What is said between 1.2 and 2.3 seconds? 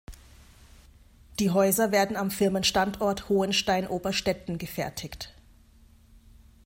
Die Häuser werden